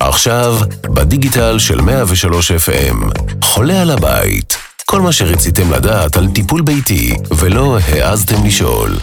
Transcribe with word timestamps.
עכשיו, 0.00 0.58
בדיגיטל 0.82 1.58
של 1.58 1.80
103 1.80 2.50
FM, 2.50 3.20
חולה 3.42 3.82
על 3.82 3.90
הבית. 3.90 4.56
כל 4.84 5.00
מה 5.00 5.12
שרציתם 5.12 5.72
לדעת 5.72 6.16
על 6.16 6.28
טיפול 6.34 6.62
ביתי 6.62 7.14
ולא 7.38 7.78
העזתם 7.88 8.44
לשאול. 8.44 8.98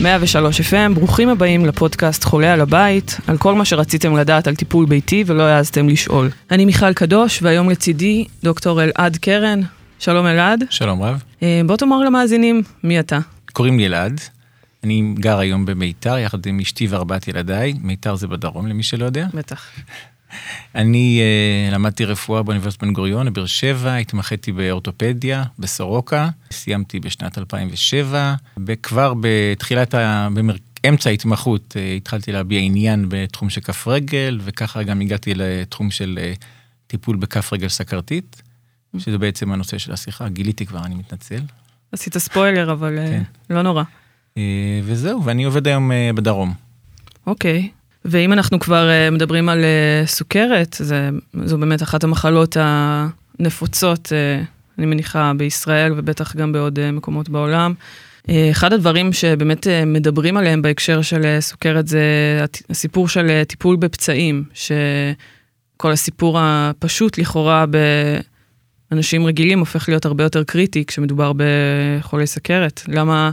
מאה 0.00 0.16
ושלוש 0.20 0.60
FM, 0.60 0.94
ברוכים 0.94 1.28
הבאים 1.28 1.66
לפודקאסט 1.66 2.24
חולה 2.24 2.52
על 2.52 2.60
הבית, 2.60 3.16
על 3.26 3.38
כל 3.38 3.54
מה 3.54 3.64
שרציתם 3.64 4.16
לדעת 4.16 4.46
על 4.46 4.54
טיפול 4.54 4.86
ביתי 4.86 5.24
ולא 5.26 5.42
העזתם 5.42 5.88
לשאול. 5.88 6.30
אני 6.50 6.64
מיכל 6.64 6.92
קדוש, 6.92 7.42
והיום 7.42 7.70
לצידי 7.70 8.24
דוקטור 8.42 8.82
אלעד 8.82 9.16
קרן. 9.16 9.60
שלום 9.98 10.26
אלעד. 10.26 10.64
שלום 10.70 11.02
רב. 11.02 11.22
אה, 11.42 11.60
בוא 11.66 11.76
תאמר 11.76 11.98
למאזינים, 11.98 12.62
מי 12.84 13.00
אתה? 13.00 13.18
קוראים 13.52 13.78
לי 13.78 13.86
אלעד, 13.86 14.20
אני 14.84 15.14
גר 15.14 15.38
היום 15.38 15.66
במיתר 15.66 16.18
יחד 16.18 16.46
עם 16.46 16.60
אשתי 16.60 16.86
וארבעת 16.86 17.28
ילדיי, 17.28 17.74
מיתר 17.82 18.14
זה 18.14 18.26
בדרום 18.26 18.66
למי 18.66 18.82
שלא 18.82 19.04
יודע. 19.04 19.26
בטח. 19.34 19.66
אני 20.74 21.20
uh, 21.70 21.74
למדתי 21.74 22.04
רפואה 22.04 22.42
באוניברסיטת 22.42 22.82
בן 22.82 22.92
גוריון, 22.92 23.32
בבאר 23.32 23.46
שבע, 23.46 23.94
התמחיתי 23.96 24.52
באורתופדיה, 24.52 25.44
בסורוקה, 25.58 26.28
סיימתי 26.50 27.00
בשנת 27.00 27.38
2007, 27.38 28.34
וכבר 28.66 29.14
בתחילת, 29.20 29.94
ה... 29.94 30.28
באמצע 30.84 31.10
ההתמחות 31.10 31.76
uh, 31.76 31.96
התחלתי 31.96 32.32
להביע 32.32 32.60
עניין 32.60 33.06
בתחום 33.08 33.50
של 33.50 33.60
כף 33.60 33.88
רגל, 33.88 34.40
וככה 34.44 34.82
גם 34.82 35.00
הגעתי 35.00 35.32
לתחום 35.34 35.90
של 35.90 36.18
uh, 36.18 36.44
טיפול 36.86 37.16
בכף 37.16 37.52
רגל 37.52 37.68
סכרתית, 37.68 38.42
שזה 38.98 39.18
בעצם 39.18 39.52
הנושא 39.52 39.78
של 39.78 39.92
השיחה, 39.92 40.28
גיליתי 40.28 40.66
כבר, 40.66 40.84
אני 40.84 40.94
מתנצל. 40.94 41.40
עשית 41.92 42.18
ספוילר, 42.18 42.72
אבל 42.72 42.96
כן. 42.96 43.22
לא 43.50 43.62
נורא. 43.62 43.82
Uh, 44.34 44.38
וזהו, 44.84 45.24
ואני 45.24 45.44
עובד 45.44 45.66
היום 45.66 45.90
uh, 45.90 46.16
בדרום. 46.16 46.54
אוקיי. 47.26 47.68
ואם 48.04 48.32
אנחנו 48.32 48.58
כבר 48.58 48.88
uh, 48.88 49.14
מדברים 49.14 49.48
על 49.48 49.58
uh, 49.58 50.08
סוכרת, 50.08 50.76
זה, 50.78 51.10
זו 51.44 51.58
באמת 51.58 51.82
אחת 51.82 52.04
המחלות 52.04 52.56
הנפוצות, 52.60 54.06
uh, 54.06 54.46
אני 54.78 54.86
מניחה, 54.86 55.32
בישראל 55.36 55.92
ובטח 55.96 56.36
גם 56.36 56.52
בעוד 56.52 56.90
מקומות 56.92 57.28
בעולם. 57.28 57.74
אחד 58.50 58.72
הדברים 58.72 59.12
שבאמת 59.12 59.66
מדברים 59.86 60.36
עליהם 60.36 60.62
בהקשר 60.62 61.02
של 61.02 61.36
סוכרת 61.40 61.88
זה 61.88 62.00
הסיפור 62.70 63.08
של 63.08 63.42
טיפול 63.44 63.76
בפצעים, 63.76 64.44
שכל 64.54 65.92
הסיפור 65.92 66.38
הפשוט 66.40 67.18
לכאורה 67.18 67.64
באנשים 68.90 69.26
רגילים 69.26 69.58
הופך 69.58 69.88
להיות 69.88 70.06
הרבה 70.06 70.24
יותר 70.24 70.44
קריטי 70.44 70.84
כשמדובר 70.84 71.32
בחולי 71.36 72.26
סוכרת. 72.26 72.82
למה... 72.88 73.30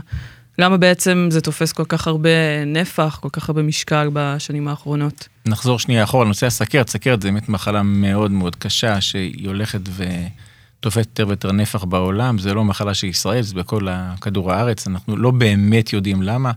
למה 0.58 0.76
בעצם 0.76 1.28
זה 1.30 1.40
תופס 1.40 1.72
כל 1.72 1.84
כך 1.88 2.06
הרבה 2.06 2.64
נפח, 2.66 3.18
כל 3.22 3.28
כך 3.32 3.48
הרבה 3.48 3.62
משקל 3.62 4.10
בשנים 4.12 4.68
האחרונות? 4.68 5.28
נחזור 5.46 5.78
שנייה 5.78 6.04
אחורה 6.04 6.24
לנושא 6.24 6.46
הסכרת. 6.46 6.88
סכרת 6.88 7.22
זה 7.22 7.28
באמת 7.28 7.48
מחלה 7.48 7.82
מאוד 7.82 8.30
מאוד 8.30 8.56
קשה, 8.56 9.00
שהיא 9.00 9.48
הולכת 9.48 9.80
ותופסת 9.80 11.06
יותר 11.06 11.28
ויותר 11.28 11.52
נפח 11.52 11.84
בעולם. 11.84 12.38
זה 12.38 12.54
לא 12.54 12.64
מחלה 12.64 12.94
של 12.94 13.06
ישראל, 13.06 13.42
זה 13.42 13.54
בכל 13.54 13.86
כדור 14.20 14.52
הארץ. 14.52 14.86
אנחנו 14.86 15.16
לא 15.16 15.30
באמת 15.30 15.92
יודעים 15.92 16.22
למה, 16.22 16.52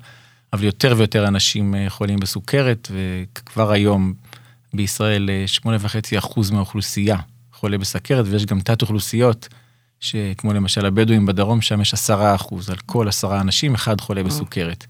אבל 0.54 0.64
יותר 0.64 0.94
ויותר 0.98 1.28
אנשים 1.28 1.76
אה, 1.76 1.86
חולים 1.90 2.20
בסוכרת, 2.20 2.92
וכבר 2.92 3.72
היום 3.72 4.14
בישראל 4.74 5.30
8.5% 5.64 5.66
אה, 6.16 6.20
מהאוכלוסייה 6.52 7.18
חולה 7.54 7.78
בסכרת, 7.78 8.26
ויש 8.28 8.46
גם 8.46 8.60
תת 8.60 8.82
אוכלוסיות. 8.82 9.48
שכמו 10.00 10.54
למשל 10.54 10.86
הבדואים 10.86 11.26
בדרום, 11.26 11.62
שם 11.62 11.82
יש 11.82 11.94
עשרה 11.94 12.36
אחוז, 12.36 12.70
על 12.70 12.78
כל 12.86 13.08
עשרה 13.08 13.42
אנשים, 13.42 13.74
אחד 13.76 14.02
חולה 14.02 14.24
בסוכרת. 14.24 14.86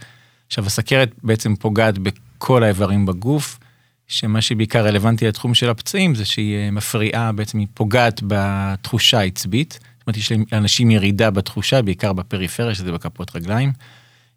עכשיו, 0.48 0.66
הסכרת 0.66 1.12
בעצם 1.24 1.56
פוגעת 1.56 1.98
בכל 1.98 2.64
האיברים 2.64 3.06
בגוף, 3.06 3.60
שמה 4.08 4.42
שבעיקר 4.42 4.86
רלוונטי 4.86 5.28
לתחום 5.28 5.54
של 5.54 5.70
הפצעים, 5.70 6.16
זה 6.16 6.26
שהיא 6.26 6.72
מפריעה, 6.72 7.32
בעצם 7.32 7.60
היא 7.60 7.68
פוגעת 7.74 8.22
בתחושה 8.28 9.20
העצבית. 9.20 9.74
זאת 9.74 10.08
אומרת, 10.08 10.18
יש 10.18 10.32
לאנשים 10.52 10.92
ירידה 10.92 11.32
בתחושה, 11.32 11.82
בעיקר 11.82 12.14
בפריפריה, 12.14 12.76
שזה 12.76 12.92
בכפות 12.92 13.36
רגליים. 13.36 13.72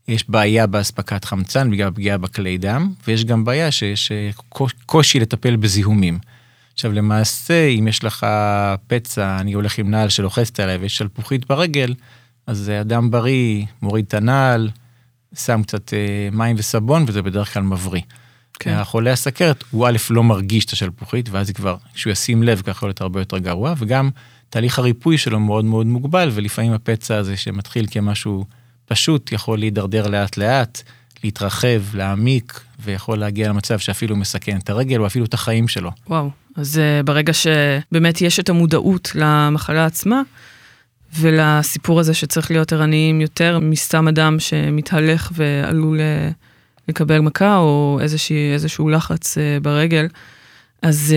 יש 0.08 0.30
בעיה 0.30 0.66
באספקת 0.66 1.24
חמצן 1.24 1.70
בגלל 1.70 1.90
פגיעה 1.90 2.18
בכלי 2.18 2.58
דם, 2.58 2.92
ויש 3.06 3.24
גם 3.24 3.44
בעיה 3.44 3.70
שיש 3.70 4.12
אה, 4.12 4.30
קושי 4.86 5.20
לטפל 5.20 5.56
בזיהומים. 5.56 6.18
עכשיו 6.82 6.92
למעשה, 6.92 7.66
אם 7.68 7.88
יש 7.88 8.04
לך 8.04 8.26
פצע, 8.86 9.36
אני 9.40 9.52
הולך 9.52 9.78
עם 9.78 9.90
נעל 9.90 10.08
שלוחצת 10.08 10.60
עליי 10.60 10.76
ויש 10.76 10.96
שלפוחית 10.96 11.46
ברגל, 11.46 11.94
אז 12.46 12.70
אדם 12.80 13.10
בריא 13.10 13.64
מוריד 13.82 14.04
את 14.08 14.14
הנעל, 14.14 14.70
שם 15.34 15.62
קצת 15.62 15.94
אה, 15.94 16.28
מים 16.32 16.56
וסבון 16.58 17.04
וזה 17.06 17.22
בדרך 17.22 17.54
כלל 17.54 17.62
מבריא. 17.62 18.02
כן. 18.58 18.70
החולה 18.70 19.12
הסכרת, 19.12 19.64
הוא 19.70 19.86
א' 19.86 19.96
לא 20.10 20.24
מרגיש 20.24 20.64
את 20.64 20.70
השלפוחית, 20.70 21.28
ואז 21.28 21.48
היא 21.48 21.54
כבר, 21.54 21.76
כשהוא 21.94 22.10
ישים 22.10 22.42
לב, 22.42 22.60
ככה 22.60 22.70
יכול 22.70 22.88
להיות 22.88 23.00
הרבה 23.00 23.20
יותר 23.20 23.38
גרוע, 23.38 23.74
וגם 23.78 24.10
תהליך 24.50 24.78
הריפוי 24.78 25.18
שלו 25.18 25.40
מאוד 25.40 25.64
מאוד 25.64 25.86
מוגבל, 25.86 26.30
ולפעמים 26.32 26.72
הפצע 26.72 27.16
הזה 27.16 27.36
שמתחיל 27.36 27.86
כמשהו 27.90 28.44
פשוט, 28.84 29.32
יכול 29.32 29.58
להידרדר 29.58 30.08
לאט 30.08 30.36
לאט, 30.36 30.82
להתרחב, 31.24 31.80
להעמיק, 31.94 32.60
ויכול 32.84 33.18
להגיע 33.18 33.48
למצב 33.48 33.78
שאפילו 33.78 34.16
מסכן 34.16 34.56
את 34.56 34.70
הרגל, 34.70 35.00
או 35.00 35.06
אפילו 35.06 35.24
את 35.24 35.34
החיים 35.34 35.68
שלו. 35.68 35.90
וואו. 36.08 36.30
אז 36.56 36.80
uh, 36.80 37.06
ברגע 37.06 37.32
שבאמת 37.32 38.20
יש 38.20 38.40
את 38.40 38.48
המודעות 38.48 39.12
למחלה 39.14 39.86
עצמה, 39.86 40.22
ולסיפור 41.18 42.00
הזה 42.00 42.14
שצריך 42.14 42.50
להיות 42.50 42.72
ערניים 42.72 43.20
יותר 43.20 43.58
מסתם 43.62 44.08
אדם 44.08 44.40
שמתהלך 44.40 45.32
ועלול 45.34 45.98
uh, 45.98 46.34
לקבל 46.88 47.18
מכה 47.18 47.56
או 47.56 47.98
איזושהי, 48.02 48.52
איזשהו 48.52 48.88
לחץ 48.88 49.38
uh, 49.38 49.62
ברגל, 49.62 50.06
אז 50.82 51.14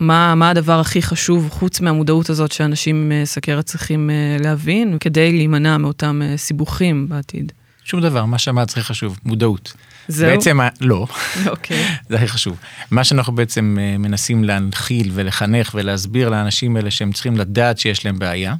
מה, 0.00 0.34
מה 0.34 0.50
הדבר 0.50 0.80
הכי 0.80 1.02
חשוב 1.02 1.48
חוץ 1.50 1.80
מהמודעות 1.80 2.30
הזאת 2.30 2.52
שאנשים 2.52 3.12
עם 3.12 3.24
סכרת 3.24 3.64
צריכים 3.64 4.10
להבין 4.40 4.98
כדי 4.98 5.32
להימנע 5.32 5.76
מאותם 5.78 6.20
סיבוכים 6.36 7.08
בעתיד? 7.08 7.52
שום 7.90 8.00
דבר, 8.00 8.24
מה 8.24 8.38
שאמרת 8.38 8.70
הכי 8.70 8.82
חשוב, 8.82 9.18
מודעות. 9.24 9.72
זהו? 10.08 10.30
בעצם, 10.30 10.58
לא. 10.80 11.06
אוקיי. 11.46 11.84
Okay. 11.84 11.88
זה 12.08 12.16
הכי 12.16 12.28
חשוב. 12.28 12.60
מה 12.90 13.04
שאנחנו 13.04 13.34
בעצם 13.34 13.76
אה, 13.80 13.98
מנסים 13.98 14.44
להנחיל 14.44 15.10
ולחנך 15.14 15.70
ולהסביר 15.74 16.28
לאנשים 16.28 16.76
האלה 16.76 16.90
שהם 16.90 17.12
צריכים 17.12 17.36
לדעת 17.36 17.78
שיש 17.78 18.04
להם 18.04 18.18
בעיה, 18.18 18.54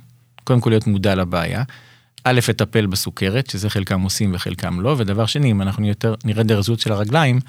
קודם 0.44 0.60
כל 0.60 0.70
להיות 0.70 0.86
מודע 0.86 1.14
לבעיה. 1.14 1.62
א', 2.24 2.40
לטפל 2.48 2.86
בסוכרת, 2.86 3.50
שזה 3.50 3.70
חלקם 3.70 4.00
עושים 4.00 4.30
וחלקם 4.34 4.80
לא, 4.80 4.94
ודבר 4.98 5.26
שני, 5.26 5.50
אם 5.50 5.62
אנחנו 5.62 5.86
יותר 5.86 6.14
נרד 6.24 6.50
לרזות 6.50 6.80
של 6.80 6.92
הרגליים, 6.92 7.40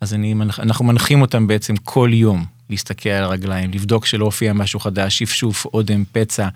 אז 0.00 0.14
אני, 0.14 0.34
אנחנו 0.58 0.84
מנחים 0.84 1.20
אותם 1.22 1.46
בעצם 1.46 1.76
כל 1.76 2.10
יום 2.12 2.44
להסתכל 2.70 3.08
על 3.08 3.24
הרגליים, 3.24 3.70
לבדוק 3.70 4.06
שלא 4.06 4.24
הופיע 4.24 4.52
משהו 4.52 4.80
חדש, 4.80 5.18
שפשוף, 5.18 5.66
אודם, 5.66 6.04
פצע, 6.12 6.48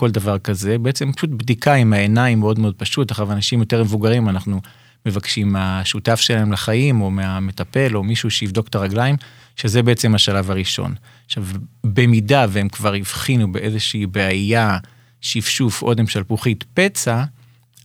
כל 0.00 0.10
דבר 0.10 0.38
כזה. 0.38 0.78
בעצם 0.78 1.12
פשוט 1.12 1.30
בדיקה 1.30 1.74
עם 1.74 1.92
העיניים 1.92 2.40
מאוד 2.40 2.58
מאוד 2.58 2.74
פשוט, 2.76 3.12
אחר 3.12 3.32
אנשים 3.32 3.60
יותר 3.60 3.82
מבוגרים, 3.82 4.28
אנחנו 4.28 4.60
מבקשים 5.06 5.52
מהשותף 5.52 6.20
שלהם 6.20 6.52
לחיים, 6.52 7.00
או 7.00 7.10
מהמטפל, 7.10 7.96
או 7.96 8.02
מישהו 8.02 8.30
שיבדוק 8.30 8.68
את 8.68 8.74
הרגליים, 8.74 9.16
שזה 9.56 9.82
בעצם 9.82 10.14
השלב 10.14 10.50
הראשון. 10.50 10.94
עכשיו, 11.26 11.44
במידה 11.84 12.46
והם 12.48 12.68
כבר 12.68 12.94
הבחינו 12.94 13.52
באיזושהי 13.52 14.06
בעיה, 14.06 14.78
שפשוף, 15.20 15.82
אודם 15.82 16.06
שלפוחית, 16.06 16.64
פצע, 16.74 17.24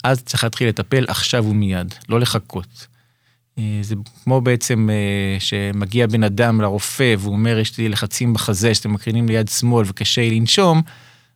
אז 0.03 0.23
צריך 0.23 0.43
להתחיל 0.43 0.67
לטפל 0.67 1.05
עכשיו 1.07 1.45
ומיד, 1.45 1.93
לא 2.09 2.19
לחכות. 2.19 2.87
אה, 3.59 3.79
זה 3.81 3.95
כמו 4.23 4.41
בעצם 4.41 4.89
אה, 4.89 5.39
שמגיע 5.39 6.07
בן 6.07 6.23
אדם 6.23 6.61
לרופא 6.61 7.15
והוא 7.19 7.33
אומר, 7.33 7.59
יש 7.59 7.77
לי 7.77 7.89
לחצים 7.89 8.33
בחזה 8.33 8.75
שאתם 8.75 8.93
מקרינים 8.93 9.27
ליד 9.27 9.47
שמאל 9.47 9.85
וקשה 9.87 10.21
לי 10.21 10.39
לנשום, 10.39 10.81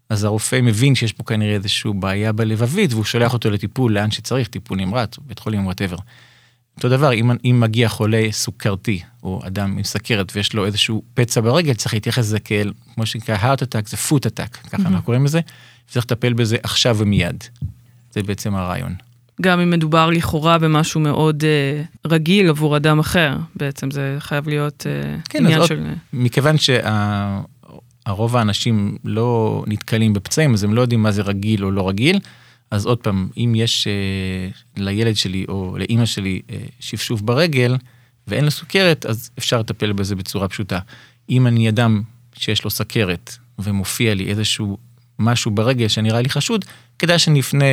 אז 0.09 0.23
הרופא 0.23 0.59
מבין 0.63 0.95
שיש 0.95 1.13
פה 1.13 1.23
כנראה 1.23 1.53
איזושהי 1.53 1.91
בעיה 1.93 2.31
בלבבית, 2.31 2.93
והוא 2.93 3.03
שולח 3.05 3.33
אותו 3.33 3.49
לטיפול 3.49 3.93
לאן 3.93 4.11
שצריך, 4.11 4.47
טיפול 4.47 4.77
נמרץ, 4.77 5.17
בית 5.21 5.39
חולים, 5.39 5.65
whatever. 5.65 5.97
אותו 6.75 6.89
דבר, 6.89 7.13
אם, 7.13 7.31
אם 7.45 7.59
מגיע 7.59 7.89
חולה 7.89 8.27
סוכרתי, 8.31 9.01
או 9.23 9.41
אדם 9.47 9.77
עם 9.77 9.83
סכרת 9.83 10.31
ויש 10.35 10.53
לו 10.53 10.65
איזשהו 10.65 11.03
פצע 11.13 11.41
ברגל, 11.41 11.73
צריך 11.73 11.93
להתייחס 11.93 12.23
לזה 12.23 12.39
כאל, 12.39 12.71
כמו 12.95 13.05
שנקרא 13.05 13.37
heart 13.37 13.59
attack, 13.59 13.89
זה 13.89 13.97
foot 14.09 14.21
attack, 14.21 14.69
ככה 14.69 14.77
mm-hmm. 14.77 14.87
אנחנו 14.87 15.03
קוראים 15.03 15.25
לזה, 15.25 15.39
צריך 15.87 16.05
לטפל 16.05 16.33
בזה 16.33 16.57
עכשיו 16.63 16.97
ומיד. 16.99 17.43
זה 18.11 18.23
בעצם 18.23 18.55
הרעיון. 18.55 18.95
גם 19.41 19.59
אם 19.59 19.69
מדובר 19.69 20.09
לכאורה 20.09 20.57
במשהו 20.57 20.99
מאוד 20.99 21.43
uh, 21.43 22.09
רגיל 22.11 22.49
עבור 22.49 22.77
אדם 22.77 22.99
אחר, 22.99 23.37
בעצם 23.55 23.91
זה 23.91 24.15
חייב 24.19 24.47
להיות 24.47 24.85
uh, 24.85 25.29
כן, 25.29 25.45
עניין 25.45 25.65
של... 25.65 25.83
מכיוון 26.13 26.57
שה... 26.57 27.39
הרוב 28.09 28.37
האנשים 28.37 28.97
לא 29.03 29.63
נתקלים 29.67 30.13
בפצעים, 30.13 30.53
אז 30.53 30.63
הם 30.63 30.73
לא 30.73 30.81
יודעים 30.81 31.03
מה 31.03 31.11
זה 31.11 31.21
רגיל 31.21 31.65
או 31.65 31.71
לא 31.71 31.89
רגיל. 31.89 32.19
אז 32.71 32.85
עוד 32.85 32.97
פעם, 32.97 33.29
אם 33.37 33.53
יש 33.55 33.87
אה, 33.87 34.49
לילד 34.77 35.15
שלי 35.15 35.45
או 35.49 35.77
לאימא 35.79 36.05
שלי 36.05 36.41
אה, 36.49 36.57
שפשוף 36.79 37.21
ברגל, 37.21 37.77
ואין 38.27 38.45
לו 38.45 38.51
סוכרת, 38.51 39.05
אז 39.05 39.29
אפשר 39.39 39.59
לטפל 39.59 39.91
בזה 39.91 40.15
בצורה 40.15 40.47
פשוטה. 40.47 40.79
אם 41.29 41.47
אני 41.47 41.69
אדם 41.69 42.01
שיש 42.33 42.63
לו 42.63 42.69
סכרת 42.69 43.37
ומופיע 43.59 44.13
לי 44.13 44.29
איזשהו 44.29 44.77
משהו 45.19 45.51
ברגל 45.51 45.87
שנראה 45.87 46.21
לי 46.21 46.29
חשוד, 46.29 46.65
כדאי 46.99 47.19
שנפנה 47.19 47.65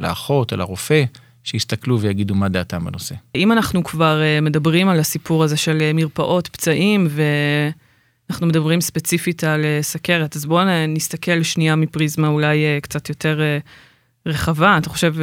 לאחות 0.00 0.52
או 0.52 0.56
לרופא, 0.56 1.04
שיסתכלו 1.44 2.00
ויגידו 2.00 2.34
מה 2.34 2.48
דעתם 2.48 2.84
בנושא. 2.84 3.14
אם 3.34 3.52
אנחנו 3.52 3.84
כבר 3.84 4.22
אה, 4.22 4.40
מדברים 4.40 4.88
על 4.88 5.00
הסיפור 5.00 5.44
הזה 5.44 5.56
של 5.56 5.78
אה, 5.80 5.92
מרפאות, 5.92 6.48
פצעים, 6.48 7.08
ואנחנו 8.28 8.46
מדברים 8.46 8.80
ספציפית 8.80 9.44
על 9.44 9.64
אה, 9.64 9.78
סכרת, 9.82 10.36
אז 10.36 10.46
בואו 10.46 10.86
נסתכל 10.88 11.42
שנייה 11.42 11.76
מפריזמה 11.76 12.28
אולי 12.28 12.64
קצת 12.82 13.08
יותר 13.08 13.40
רחבה. 14.26 14.78
אתה 14.78 14.90
חושב, 14.90 15.14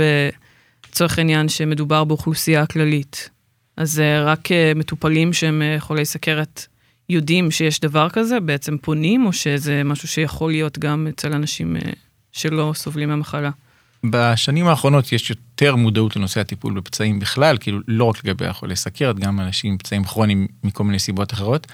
לצורך 0.90 1.18
העניין, 1.18 1.50
שמדובר 1.50 2.04
באוכלוסייה 2.04 2.66
כללית, 2.66 3.30
אז 3.78 4.02
רק 4.26 4.50
מטופלים 4.76 5.34
שהם 5.34 5.62
חולי 5.80 6.06
סכרת 6.06 6.66
יודעים 7.10 7.52
שיש 7.52 7.80
דבר 7.80 8.10
כזה, 8.10 8.40
בעצם 8.40 8.78
פונים, 8.78 9.26
או 9.26 9.34
שזה 9.34 9.84
משהו 9.86 10.08
שיכול 10.08 10.52
להיות 10.52 10.80
גם 10.80 11.08
אצל 11.10 11.34
אנשים 11.34 11.76
שלא 12.32 12.72
סובלים 12.76 13.10
מהמחלה? 13.10 13.50
בשנים 14.10 14.68
האחרונות 14.68 15.12
יש 15.12 15.30
יותר 15.30 15.76
מודעות 15.76 16.16
לנושא 16.16 16.40
הטיפול 16.40 16.74
בפצעים 16.74 17.20
בכלל, 17.20 17.58
כאילו 17.58 17.80
לא 17.88 18.04
רק 18.04 18.26
לגבי 18.26 18.46
החולי 18.46 18.76
סכרת, 18.76 19.20
גם 19.20 19.40
אנשים 19.40 19.72
עם 19.72 19.78
פצעים 19.78 20.04
כרוניים 20.04 20.48
מכל 20.64 20.84
מיני 20.84 21.00
סיבות 21.00 21.34
אחרות. 21.34 21.68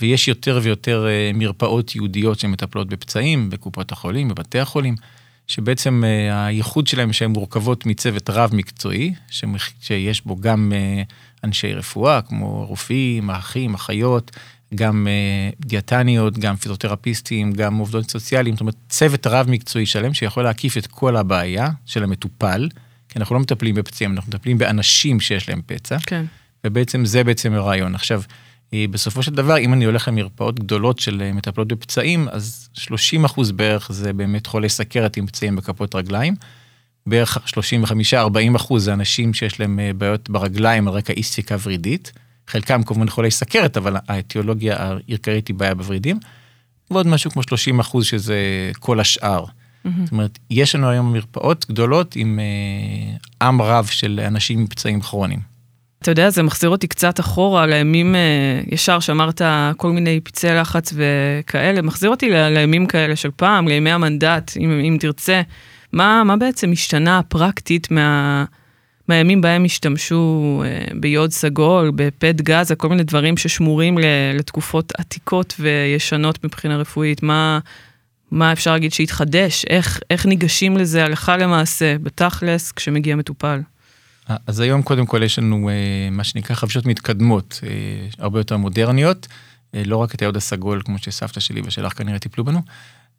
ויש 0.00 0.28
יותר 0.28 0.60
ויותר 0.62 1.06
אה, 1.08 1.30
מרפאות 1.34 1.94
ייעודיות 1.94 2.38
שמטפלות 2.38 2.88
בפצעים, 2.88 3.50
בקופות 3.50 3.92
החולים, 3.92 4.28
בבתי 4.28 4.58
החולים, 4.58 4.94
שבעצם 5.46 6.04
אה, 6.06 6.46
הייחוד 6.46 6.86
שלהם 6.86 7.12
שהן 7.12 7.30
מורכבות 7.30 7.86
מצוות 7.86 8.30
רב 8.30 8.54
מקצועי, 8.54 9.14
שיש 9.80 10.26
בו 10.26 10.36
גם 10.36 10.72
אה, 10.74 11.02
אנשי 11.44 11.72
רפואה, 11.72 12.22
כמו 12.22 12.66
רופאים, 12.66 13.30
אחים, 13.30 13.74
אחיות, 13.74 14.30
גם 14.74 15.06
דיאטניות, 15.60 16.38
גם 16.38 16.56
פיזיותרפיסטים, 16.56 17.52
גם 17.52 17.76
עובדות 17.76 18.10
סוציאליים, 18.10 18.54
זאת 18.54 18.60
אומרת 18.60 18.74
צוות 18.88 19.26
רב 19.26 19.50
מקצועי 19.50 19.86
שלם 19.86 20.14
שיכול 20.14 20.42
להקיף 20.42 20.76
את 20.76 20.86
כל 20.86 21.16
הבעיה 21.16 21.68
של 21.86 22.04
המטופל, 22.04 22.68
כי 23.08 23.18
אנחנו 23.18 23.34
לא 23.34 23.40
מטפלים 23.40 23.74
בפצעים, 23.74 24.12
אנחנו 24.12 24.28
מטפלים 24.28 24.58
באנשים 24.58 25.20
שיש 25.20 25.48
להם 25.48 25.60
פצע, 25.66 25.98
כן. 26.06 26.24
ובעצם 26.66 27.04
זה 27.04 27.24
בעצם 27.24 27.52
הרעיון. 27.52 27.94
עכשיו, 27.94 28.22
בסופו 28.72 29.22
של 29.22 29.34
דבר, 29.34 29.58
אם 29.58 29.72
אני 29.72 29.84
הולך 29.84 30.08
למרפאות 30.08 30.60
גדולות 30.60 30.98
של 30.98 31.22
אה, 31.22 31.32
מטפלות 31.32 31.68
בפצעים, 31.68 32.28
אז 32.28 32.68
30 32.72 33.24
אחוז 33.24 33.50
בערך 33.52 33.92
זה 33.92 34.12
באמת 34.12 34.46
חולי 34.46 34.68
סכרת 34.68 35.16
עם 35.16 35.26
פצעים 35.26 35.56
בכפות 35.56 35.94
רגליים. 35.94 36.34
בערך 37.06 37.38
35-40 38.14 38.56
אחוז 38.56 38.84
זה 38.84 38.92
אנשים 38.92 39.34
שיש 39.34 39.60
להם 39.60 39.80
בעיות 39.98 40.30
ברגליים 40.30 40.88
על 40.88 40.94
רקע 40.94 41.12
אי 41.12 41.22
ספיקה 41.22 41.56
ורידית. 41.62 42.12
חלקם 42.48 42.82
כמובן 42.82 43.08
חולי 43.08 43.30
סכרת, 43.30 43.76
אבל 43.76 43.96
האטיולוגיה 44.08 44.76
העיקרית 44.78 45.48
היא 45.48 45.56
בעיה 45.56 45.74
בוורידים, 45.74 46.18
ועוד 46.90 47.06
משהו 47.06 47.30
כמו 47.30 47.42
30 47.42 47.80
אחוז 47.80 48.06
שזה 48.06 48.36
כל 48.78 49.00
השאר. 49.00 49.44
Mm-hmm. 49.44 49.88
זאת 50.04 50.12
אומרת, 50.12 50.38
יש 50.50 50.74
לנו 50.74 50.88
היום 50.88 51.12
מרפאות 51.12 51.66
גדולות 51.68 52.16
עם 52.16 52.40
אה, 52.40 53.46
עם 53.46 53.62
רב 53.62 53.86
של 53.86 54.20
אנשים 54.26 54.58
עם 54.58 54.66
פצעים 54.66 55.00
כרוניים. 55.00 55.40
אתה 56.08 56.20
יודע, 56.20 56.30
זה 56.30 56.42
מחזיר 56.42 56.70
אותי 56.70 56.86
קצת 56.86 57.20
אחורה 57.20 57.66
לימים, 57.66 58.14
אה, 58.14 58.60
ישר 58.66 59.00
שאמרת 59.00 59.42
כל 59.76 59.90
מיני 59.90 60.20
פצעי 60.20 60.56
לחץ 60.56 60.94
וכאלה, 60.94 61.82
מחזיר 61.82 62.10
אותי 62.10 62.30
לימים 62.30 62.86
כאלה 62.86 63.16
של 63.16 63.30
פעם, 63.36 63.68
לימי 63.68 63.90
המנדט, 63.90 64.52
אם, 64.60 64.70
אם 64.70 64.96
תרצה. 65.00 65.42
מה, 65.92 66.24
מה 66.24 66.36
בעצם 66.36 66.72
השתנה 66.72 67.20
פרקטית 67.28 67.90
מה... 67.90 68.44
מהימים 69.08 69.40
בהם 69.40 69.64
השתמשו 69.64 70.62
אה, 70.66 70.84
ביוד 70.94 71.30
סגול, 71.30 71.92
בפט 71.94 72.40
גזה, 72.40 72.74
כל 72.74 72.88
מיני 72.88 73.02
דברים 73.02 73.36
ששמורים 73.36 73.98
לתקופות 74.34 74.92
עתיקות 74.98 75.54
וישנות 75.60 76.44
מבחינה 76.44 76.76
רפואית. 76.76 77.22
מה, 77.22 77.58
מה 78.30 78.52
אפשר 78.52 78.72
להגיד 78.72 78.92
שהתחדש? 78.92 79.64
איך, 79.64 80.00
איך 80.10 80.26
ניגשים 80.26 80.76
לזה 80.76 81.04
הלכה 81.04 81.36
למעשה, 81.36 81.96
בתכלס, 82.02 82.72
כשמגיע 82.72 83.16
מטופל? 83.16 83.60
אז 84.46 84.60
היום 84.60 84.82
קודם 84.82 85.06
כל 85.06 85.22
יש 85.22 85.38
לנו 85.38 85.68
אה, 85.68 85.74
מה 86.10 86.24
שנקרא 86.24 86.56
חבשות 86.56 86.86
מתקדמות, 86.86 87.60
אה, 87.62 87.68
הרבה 88.18 88.40
יותר 88.40 88.56
מודרניות, 88.56 89.26
לא 89.74 89.96
רק 89.96 90.14
את 90.14 90.22
היוד 90.22 90.36
הסגול, 90.36 90.82
כמו 90.84 90.98
שסבתא 90.98 91.40
שלי 91.40 91.62
ושלך 91.64 91.98
כנראה 91.98 92.18
טיפלו 92.18 92.44
בנו, 92.44 92.62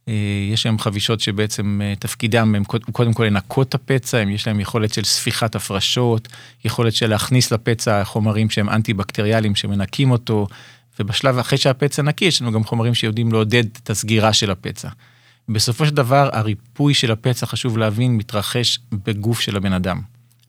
אה, 0.09 0.13
יש 0.53 0.65
להם 0.65 0.79
חבישות 0.79 1.19
שבעצם 1.19 1.81
אה, 1.83 1.93
תפקידם 1.99 2.55
הם 2.55 2.63
קודם 2.91 3.13
כל 3.13 3.23
לנקות 3.23 3.69
את 3.69 3.75
הפצע, 3.75 4.21
יש 4.29 4.47
להם 4.47 4.59
יכולת 4.59 4.93
של 4.93 5.03
ספיחת 5.03 5.55
הפרשות, 5.55 6.27
יכולת 6.65 6.93
של 6.93 7.09
להכניס 7.09 7.51
לפצע 7.51 8.03
חומרים 8.03 8.49
שהם 8.49 8.69
אנטי-בקטריאליים 8.69 9.55
שמנקים 9.55 10.11
אותו, 10.11 10.47
ובשלב 10.99 11.37
אחרי 11.37 11.57
שהפצע 11.57 12.01
נקי 12.01 12.25
יש 12.25 12.41
לנו 12.41 12.51
גם 12.51 12.63
חומרים 12.63 12.93
שיודעים 12.93 13.31
לעודד 13.31 13.63
את 13.83 13.89
הסגירה 13.89 14.33
של 14.33 14.51
הפצע. 14.51 14.89
בסופו 15.49 15.85
של 15.85 15.95
דבר 15.95 16.29
הריפוי 16.33 16.93
של 16.93 17.11
הפצע, 17.11 17.45
חשוב 17.45 17.77
להבין, 17.77 18.17
מתרחש 18.17 18.79
בגוף 18.91 19.39
של 19.39 19.55
הבן 19.55 19.73
אדם. 19.73 20.01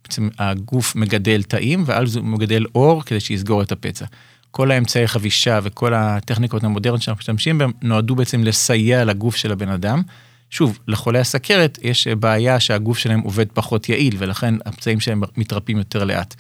בעצם 0.05 0.29
הגוף 0.39 0.97
מגדל 0.97 1.43
תאים 1.43 1.83
ועל 1.87 2.07
זה 2.07 2.19
הוא 2.19 2.27
מגדל 2.27 2.65
אור 2.75 3.05
כדי 3.05 3.21
שיסגור 3.21 3.63
את 3.63 3.73
הפצע. 3.73 4.05
כל 4.51 4.71
האמצעי 4.71 5.09
חבישה 5.09 5.61
וכל 5.63 5.95
הטכניקות 5.95 6.65
המודרניות 6.65 7.03
שאנחנו 7.03 7.19
משתמשים 7.19 7.59
בהן 7.59 7.71
נועדו 7.83 8.15
בעצם 8.15 8.45
לסייע 8.45 9.05
לגוף 9.05 9.37
של 9.37 9.53
הבן 9.53 9.69
אדם. 9.69 10.03
שוב, 10.51 10.79
לחולי 10.89 11.19
הסכרת 11.19 11.79
יש 11.83 12.07
בעיה 12.07 12.61
שהגוף 12.61 12.99
שלהם 12.99 13.21
עובד 13.21 13.47
פחות 13.53 13.89
יעיל 13.89 14.17
ולכן 14.19 14.55
הפצעים 14.67 15.01
שלהם 15.01 15.23
מתרפים 15.37 15.79
יותר 15.79 16.05
לאט. 16.05 16.35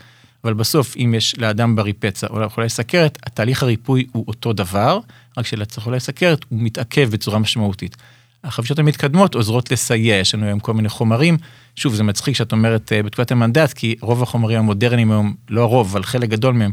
אבל 0.44 0.54
בסוף, 0.54 0.96
אם 0.96 1.14
יש 1.16 1.38
לאדם 1.38 1.76
בריא 1.76 1.92
פצע 1.98 2.26
או 2.26 2.40
לחולי 2.40 2.68
סכרת, 2.68 3.18
התהליך 3.26 3.62
הריפוי 3.62 4.06
הוא 4.12 4.24
אותו 4.28 4.52
דבר, 4.52 4.98
רק 5.38 5.46
שלחולי 5.46 6.00
סכרת 6.00 6.44
הוא 6.48 6.58
מתעכב 6.62 7.10
בצורה 7.10 7.38
משמעותית. 7.38 7.96
החבישות 8.44 8.78
המתקדמות 8.78 9.34
עוזרות 9.34 9.72
לסייע, 9.72 10.16
יש 10.16 10.34
לנו 10.34 10.46
היום 10.46 10.60
כל 10.60 10.74
מיני 10.74 10.88
חומרים. 10.88 11.36
שוב, 11.76 11.94
זה 11.94 12.02
מצחיק 12.02 12.36
שאת 12.36 12.52
אומרת 12.52 12.92
אה, 12.92 13.02
בתקופת 13.02 13.32
המנדט, 13.32 13.72
כי 13.72 13.96
רוב 14.00 14.22
החומרים 14.22 14.58
המודרניים 14.58 15.10
היום, 15.10 15.34
לא 15.50 15.62
הרוב, 15.62 15.90
אבל 15.90 16.02
חלק 16.02 16.28
גדול 16.28 16.54
מהם, 16.54 16.70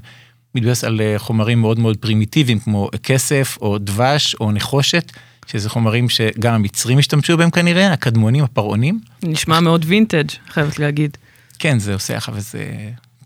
מתבסס 0.56 0.84
על 0.84 1.02
אה, 1.02 1.14
חומרים 1.18 1.62
מאוד 1.62 1.80
מאוד 1.80 1.98
פרימיטיביים 1.98 2.60
כמו 2.60 2.90
כסף 3.04 3.58
או 3.62 3.78
דבש 3.78 4.36
או 4.36 4.52
נחושת, 4.52 5.12
שזה 5.46 5.70
חומרים 5.70 6.10
שגם 6.10 6.54
המצרים 6.54 6.98
השתמשו 6.98 7.38
בהם 7.38 7.50
כנראה, 7.50 7.94
הקדמונים, 7.94 8.44
הפרעונים. 8.44 9.00
נשמע 9.24 9.60
מאוד 9.60 9.86
וינטג', 9.88 10.28
חייבת 10.50 10.80
להגיד. 10.80 11.18
כן, 11.60 11.80
זה 11.80 11.94
עושה 11.94 12.18
עכשיו 12.18 12.36
איזה 12.36 12.60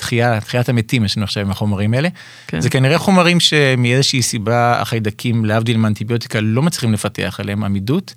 תחייה, 0.02 0.42
תחיית 0.42 0.70
המתים 0.70 1.06
יש 1.06 1.18
לנו 1.18 1.24
עכשיו 1.24 1.44
עם 1.44 1.52
החומרים 1.52 1.94
האלה. 1.94 2.10
כן. 2.48 2.62
זה 2.62 2.70
כנראה 2.70 2.98
חומרים 2.98 3.40
שמאיזושהי 3.40 4.22
סיבה 4.22 4.82
החיידקים, 4.82 5.46
להבדיל 5.46 5.78
מאנטיביוטיקה, 5.78 6.40
לא 6.42 6.62
מצליחים 6.62 6.94
לפתח 6.94 7.40
עליהם 7.40 7.64
עמידות, 7.64 8.14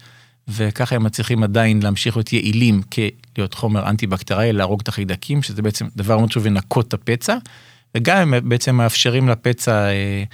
וככה 0.49 0.97
הם 0.97 1.05
מצליחים 1.05 1.43
עדיין 1.43 1.83
להמשיך 1.83 2.17
להיות 2.17 2.33
יעילים 2.33 2.83
כלהיות 3.35 3.55
חומר 3.55 3.89
אנטי-בקטריאלי, 3.89 4.53
להרוג 4.53 4.81
את 4.81 4.89
החיידקים, 4.89 5.43
שזה 5.43 5.63
בעצם 5.63 5.87
דבר 5.97 6.19
מאוד 6.19 6.31
חשוב 6.31 6.47
לנקות 6.47 6.89
את 6.89 6.95
הפצע. 6.95 7.37
וגם 7.95 8.35
הם 8.35 8.49
בעצם 8.49 8.77
מאפשרים 8.77 9.29
לפצע 9.29 9.89
אה, 9.89 10.25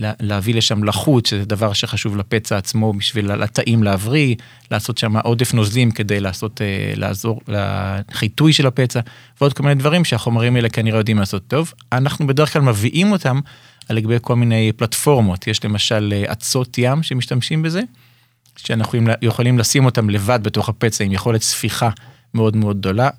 להביא 0.00 0.54
לשם 0.54 0.84
לחות, 0.84 1.26
שזה 1.26 1.44
דבר 1.44 1.72
שחשוב 1.72 2.16
לפצע 2.16 2.56
עצמו 2.56 2.92
בשביל 2.92 3.32
לתאים 3.32 3.82
להבריא, 3.82 4.34
לעשות 4.70 4.98
שם 4.98 5.16
עודף 5.16 5.54
נוזלים 5.54 5.90
כדי 5.90 6.20
לעשות, 6.20 6.60
אה, 6.62 6.92
לעזור 6.96 7.40
לחיטוי 7.48 8.52
של 8.52 8.66
הפצע, 8.66 9.00
ועוד 9.40 9.52
כל 9.52 9.62
מיני 9.62 9.74
דברים 9.74 10.04
שהחומרים 10.04 10.56
האלה 10.56 10.68
כנראה 10.68 10.98
יודעים 10.98 11.18
לעשות 11.18 11.42
טוב. 11.48 11.72
אנחנו 11.92 12.26
בדרך 12.26 12.52
כלל 12.52 12.62
מביאים 12.62 13.12
אותם 13.12 13.40
על 13.88 13.96
לגבי 13.96 14.16
כל 14.20 14.36
מיני 14.36 14.72
פלטפורמות, 14.76 15.46
יש 15.46 15.64
למשל 15.64 16.12
אה, 16.16 16.32
אצות 16.32 16.78
ים 16.78 17.02
שמשתמשים 17.02 17.62
בזה, 17.62 17.80
שאנחנו 18.56 18.98
יכולים 19.22 19.58
לשים 19.58 19.84
אותם 19.84 20.10
לבד 20.10 20.40
בתוך 20.42 20.68
הפצע 20.68 21.04
עם 21.04 21.12
יכולת 21.12 21.42
ספיחה 21.42 21.90
מאוד 22.34 22.56
מאוד 22.56 22.78
גדולה. 22.78 23.10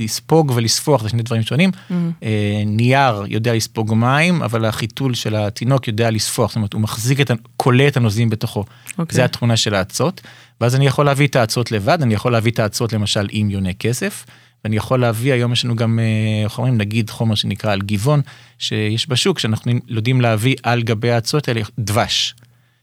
לספוג 0.00 0.52
ולספוח 0.54 1.02
זה 1.02 1.08
שני 1.08 1.22
דברים 1.22 1.42
שונים. 1.42 1.70
Mm-hmm. 1.70 1.94
אה, 2.22 2.62
נייר 2.66 3.24
יודע 3.26 3.54
לספוג 3.54 3.94
מים, 3.94 4.42
אבל 4.42 4.64
החיתול 4.64 5.14
של 5.14 5.36
התינוק 5.36 5.88
יודע 5.88 6.10
לספוח, 6.10 6.50
זאת 6.50 6.56
אומרת 6.56 6.72
הוא 6.72 6.80
מחזיק 6.80 7.20
את, 7.20 7.30
כולא 7.56 7.88
את 7.88 7.96
הנוזלים 7.96 8.30
בתוכו. 8.30 8.60
Okay. 8.60 8.92
אוקיי. 8.98 9.16
זה 9.16 9.24
התכונה 9.24 9.56
של 9.56 9.74
האצות. 9.74 10.20
ואז 10.60 10.74
אני 10.74 10.86
יכול 10.86 11.06
להביא 11.06 11.26
את 11.26 11.36
האצות 11.36 11.72
לבד, 11.72 12.02
אני 12.02 12.14
יכול 12.14 12.32
להביא 12.32 12.52
את 12.52 12.58
האצות 12.58 12.92
למשל 12.92 13.28
עם 13.30 13.50
יוני 13.50 13.74
כסף. 13.74 14.26
ואני 14.64 14.76
יכול 14.76 15.00
להביא, 15.00 15.32
היום 15.32 15.52
יש 15.52 15.64
לנו 15.64 15.76
גם 15.76 15.98
אה, 15.98 16.48
חומרים, 16.48 16.78
נגיד 16.78 17.10
חומר 17.10 17.34
שנקרא 17.34 17.72
על 17.72 17.80
גבעון, 17.80 18.20
שיש 18.58 19.08
בשוק, 19.08 19.38
שאנחנו 19.38 19.72
יודעים 19.88 20.20
להביא 20.20 20.54
על 20.62 20.82
גבי 20.82 21.10
האצות 21.10 21.48
האלה 21.48 21.60
דבש. 21.78 22.34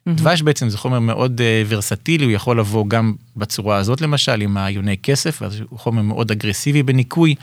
Mm-hmm. 0.07 0.11
דבש 0.11 0.41
בעצם 0.41 0.69
זה 0.69 0.77
חומר 0.77 0.99
מאוד 0.99 1.41
uh, 1.41 1.65
ורסטילי, 1.67 2.25
הוא 2.25 2.31
יכול 2.31 2.59
לבוא 2.59 2.85
גם 2.87 3.13
בצורה 3.37 3.77
הזאת 3.77 4.01
למשל, 4.01 4.41
עם 4.41 4.57
היוני 4.57 4.97
כסף, 4.97 5.41
אז 5.41 5.59
הוא 5.69 5.79
חומר 5.79 6.01
מאוד 6.01 6.31
אגרסיבי 6.31 6.83
בניקוי. 6.83 7.35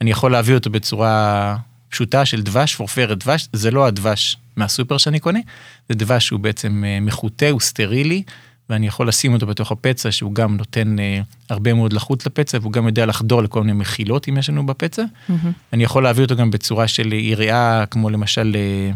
אני 0.00 0.10
יכול 0.10 0.32
להביא 0.32 0.54
אותו 0.54 0.70
בצורה 0.70 1.56
פשוט 1.88 2.24
של 2.24 2.42
דבש, 2.42 2.74
שפורפרת 2.74 3.18
דבש, 3.18 3.48
זה 3.52 3.70
לא 3.70 3.86
הדבש 3.86 4.36
מהסופר 4.56 4.98
שאני 4.98 5.18
קונה, 5.18 5.40
זה 5.88 5.94
דבש 5.94 6.26
שהוא 6.26 6.40
בעצם 6.40 6.84
uh, 6.84 7.04
מחוטא, 7.04 7.50
הוא 7.50 7.60
סטרילי, 7.60 8.22
ואני 8.70 8.86
יכול 8.86 9.08
לשים 9.08 9.32
אותו 9.32 9.46
בתוך 9.46 9.72
הפצע, 9.72 10.10
שהוא 10.10 10.34
גם 10.34 10.56
נותן 10.56 10.98
אה, 10.98 11.20
הרבה 11.50 11.74
מאוד 11.74 11.92
לחות 11.92 12.26
לפצע, 12.26 12.58
והוא 12.60 12.72
גם 12.72 12.86
יודע 12.86 13.06
לחדור 13.06 13.42
לכל 13.42 13.60
מיני 13.60 13.72
מחילות 13.72 14.28
אם 14.28 14.38
יש 14.38 14.50
לנו 14.50 14.66
בפצע. 14.66 15.02
Mm-hmm. 15.02 15.32
אני 15.72 15.84
יכול 15.84 16.02
להביא 16.02 16.24
אותו 16.24 16.36
גם 16.36 16.50
בצורה 16.50 16.88
של 16.88 17.12
יריעה, 17.12 17.84
כמו 17.86 18.10
למשל 18.10 18.56
אה, 18.56 18.92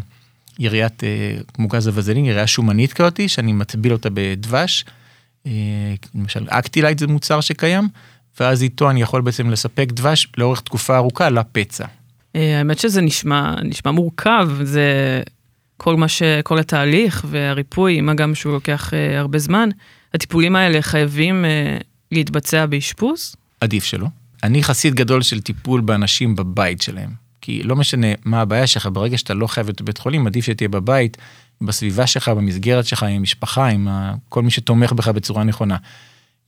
יריעת, 0.61 1.03
אה, 1.03 1.37
כמו 1.53 1.67
גז 1.67 1.87
הווזלין, 1.87 2.25
יריעה 2.25 2.47
שומנית 2.47 2.93
כזאת, 2.93 3.19
שאני 3.27 3.53
מטביל 3.53 3.93
אותה 3.93 4.09
בדבש. 4.13 4.85
אה, 5.45 5.51
למשל 6.15 6.45
אקטילייט 6.49 6.99
זה 6.99 7.07
מוצר 7.07 7.41
שקיים, 7.41 7.87
ואז 8.39 8.63
איתו 8.63 8.89
אני 8.89 9.01
יכול 9.01 9.21
בעצם 9.21 9.49
לספק 9.49 9.87
דבש 9.91 10.27
לאורך 10.37 10.61
תקופה 10.61 10.97
ארוכה 10.97 11.29
לפצע. 11.29 11.85
אה, 12.35 12.57
האמת 12.57 12.79
שזה 12.79 13.01
נשמע, 13.01 13.55
נשמע 13.63 13.91
מורכב, 13.91 14.49
זה 14.63 15.21
כל 15.77 15.95
מה 15.95 16.07
ש... 16.07 16.23
כל 16.43 16.59
התהליך 16.59 17.25
והריפוי, 17.29 18.01
מה 18.01 18.13
גם 18.13 18.35
שהוא 18.35 18.53
לוקח 18.53 18.93
הרבה 19.17 19.39
זמן. 19.39 19.69
הטיפולים 20.13 20.55
האלה 20.55 20.81
חייבים 20.81 21.45
להתבצע 22.11 22.65
באשפוז? 22.65 23.35
עדיף 23.61 23.83
שלא. 23.83 24.07
אני 24.43 24.63
חסיד 24.63 24.95
גדול 24.95 25.21
של 25.21 25.41
טיפול 25.41 25.81
באנשים 25.81 26.35
בבית 26.35 26.81
שלהם. 26.81 27.20
כי 27.41 27.63
לא 27.63 27.75
משנה 27.75 28.07
מה 28.25 28.41
הבעיה 28.41 28.67
שלך, 28.67 28.89
ברגע 28.93 29.17
שאתה 29.17 29.33
לא 29.33 29.47
חייב 29.47 29.67
להיות 29.67 29.81
בבית 29.81 29.97
חולים, 29.97 30.27
עדיף 30.27 30.45
שתהיה 30.45 30.69
בבית, 30.69 31.17
בסביבה 31.61 32.07
שלך, 32.07 32.29
במסגרת 32.29 32.85
שלך, 32.85 33.03
עם 33.03 33.15
המשפחה, 33.15 33.67
עם 33.67 33.87
כל 34.29 34.41
מי 34.41 34.51
שתומך 34.51 34.93
בך 34.93 35.07
בצורה 35.07 35.43
נכונה. 35.43 35.77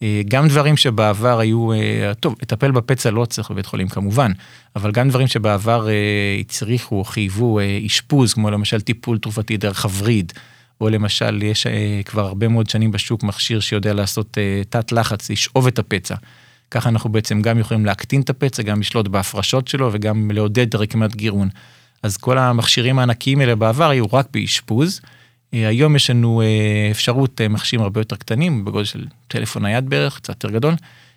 אה, 0.03 0.21
גם 0.27 0.47
דברים 0.47 0.77
שבעבר 0.77 1.39
היו, 1.39 1.71
אה, 1.71 2.13
טוב, 2.19 2.35
לטפל 2.41 2.71
בפצע 2.71 3.12
לא 3.12 3.25
צריך 3.25 3.51
בבית 3.51 3.65
חולים 3.65 3.88
כמובן, 3.88 4.31
אבל 4.75 4.91
גם 4.91 5.09
דברים 5.09 5.27
שבעבר 5.27 5.89
אה, 5.89 5.93
הצריכו 6.39 6.95
או 7.00 7.03
חייבו 7.03 7.59
אשפוז, 7.85 8.33
כמו 8.33 8.51
למשל 8.51 8.81
טיפול 8.81 9.17
תרופתי 9.17 9.57
דרך 9.57 9.85
הווריד, 9.85 10.33
או 10.81 10.89
למשל 10.89 11.43
יש 11.43 11.67
כבר 12.05 12.25
הרבה 12.25 12.47
מאוד 12.47 12.69
שנים 12.69 12.91
בשוק 12.91 13.23
מכשיר 13.23 13.59
שיודע 13.59 13.93
לעשות 13.93 14.38
תת 14.69 14.91
לחץ, 14.91 15.29
לשאוב 15.29 15.67
את 15.67 15.79
הפצע. 15.79 16.15
ככה 16.74 16.89
אנחנו 16.89 17.12
בעצם 17.12 17.42
גם 17.42 17.60
יכולים 17.60 17.86
להקטין 17.86 18.22
את 18.22 18.30
הפצע, 18.30 18.63
גם 18.63 18.80
לשלוט 18.80 19.08
בהפרשות 19.08 19.68
שלו 19.68 19.89
וגם 19.94 20.32
לעודד 20.32 20.75
רקמת 20.75 21.15
גירעון. 21.15 21.50
אז 22.03 22.18
כל 22.18 22.38
המכשירים 22.38 23.00
הענקיים 23.00 23.39
האלה 23.39 23.56
בעבר 23.56 23.89
היו 23.89 24.06
רק 24.13 24.27
באשפוז. 24.34 25.01
אה, 25.53 25.68
היום 25.68 25.96
יש 25.96 26.10
לנו 26.10 26.42
אה, 26.42 26.88
אפשרות 26.92 27.42
אה, 27.42 27.48
מכשירים 27.48 27.84
הרבה 27.84 28.01
יותר 28.01 28.15
קטנים, 28.15 28.65
בגודל 28.65 28.86
של 28.86 29.06
טלפון 29.27 29.65
נייד 29.65 29.89
בערך, 29.89 30.15
קצת 30.15 30.30
יותר 30.30 30.50
גדול, 30.50 30.74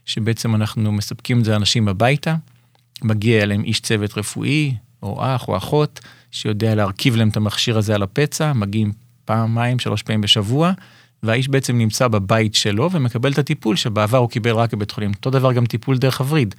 שבעצם 0.07 0.55
אנחנו 0.55 0.93
מספקים 0.93 1.39
את 1.39 1.45
זה 1.45 1.53
לאנשים 1.53 1.89
הביתה, 1.89 2.37
מגיע 3.03 3.43
אליהם 3.43 3.65
איש 3.65 3.81
צוות 3.81 4.19
רפואי, 4.19 4.75
או 5.03 5.25
אח 5.25 5.49
או 5.49 5.57
אחות, 5.57 6.01
שיודע 6.31 6.75
להרכיב 6.75 7.17
להם 7.17 7.29
את 7.29 7.37
המכשיר 7.37 7.79
הזה 7.79 7.95
על 7.95 8.03
הפצע, 8.03 8.53
מגיעים 8.53 8.93
פעמיים, 9.25 9.79
שלוש 9.79 10.03
פעמים 10.03 10.21
בשבוע, 10.21 10.73
והאיש 11.26 11.49
בעצם 11.49 11.78
נמצא 11.78 12.09
בבית 12.09 12.54
שלו 12.54 12.90
ומקבל 12.90 13.33
את 13.33 13.38
הטיפול 13.38 13.76
שבעבר 13.76 14.18
הוא 14.18 14.30
קיבל 14.30 14.50
רק 14.50 14.75
בבית 14.75 14.90
חולים. 14.90 15.11
אותו 15.11 15.30
דבר 15.30 15.52
גם 15.52 15.66
טיפול 15.66 15.99
דרך 15.99 16.21
הווריד. 16.21 16.54